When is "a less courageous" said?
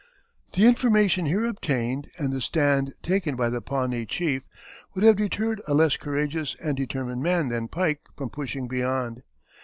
5.67-6.55